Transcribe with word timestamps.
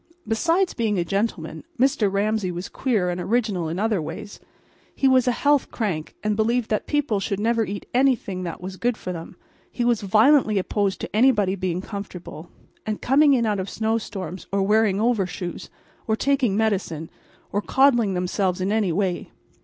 Besides 0.27 0.73
being 0.73 0.97
a 0.97 1.05
gentleman, 1.05 1.63
Mr. 1.79 2.11
Ramsay 2.11 2.51
was 2.51 2.69
queer 2.69 3.11
and 3.11 3.21
original 3.21 3.69
in 3.69 3.77
other 3.77 4.01
ways. 4.01 4.39
He 4.95 5.07
was 5.07 5.27
a 5.27 5.31
health 5.31 5.69
crank, 5.69 6.15
and 6.23 6.35
believed 6.35 6.71
that 6.71 6.87
people 6.87 7.19
should 7.19 7.39
never 7.39 7.63
eat 7.63 7.85
anything 7.93 8.41
that 8.41 8.61
was 8.61 8.77
good 8.77 8.97
for 8.97 9.13
them. 9.13 9.35
He 9.71 9.85
was 9.85 10.01
violently 10.01 10.57
opposed 10.57 11.01
to 11.01 11.15
anybody 11.15 11.53
being 11.55 11.81
comfortable, 11.81 12.49
and 12.83 12.99
coming 12.99 13.33
in 13.35 13.45
out 13.45 13.59
of 13.59 13.69
snow 13.69 13.99
storms, 13.99 14.47
or 14.51 14.63
wearing 14.63 14.99
overshoes, 14.99 15.69
or 16.07 16.15
taking 16.15 16.57
medicine, 16.57 17.11
or 17.51 17.61
coddling 17.61 18.15
themselves 18.15 18.59
in 18.59 18.71
any 18.71 18.91
way. 18.91 19.29